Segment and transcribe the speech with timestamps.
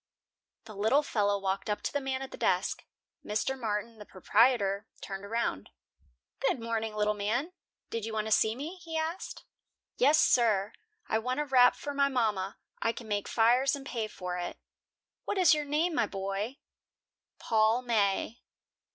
[0.65, 2.85] The little fellow walked up to the man at the desk.
[3.23, 3.55] Mr.
[3.55, 5.69] Martin, the proprietor, turned around.
[6.39, 7.53] "Good morning, little man.
[7.91, 9.43] Did you want to see me?" he asked.
[9.97, 10.73] "Yes, sir.
[11.07, 12.57] I want a wrap for my mama.
[12.81, 14.57] I can make fires and pay for it."
[15.25, 16.57] "What is your name, my boy?"
[17.37, 18.41] "Paul May."